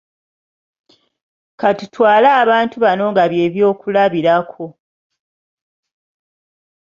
[1.59, 4.65] Katutwale abantu bano nga bye byokulabirako.